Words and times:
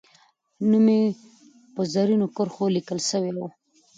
نوم 0.69 0.85
یې 0.95 1.01
به 1.13 1.19
په 1.73 1.81
زرینو 1.93 2.27
کرښو 2.35 2.65
لیکل 2.75 2.99
سوی 3.09 3.31
وو. 3.35 3.47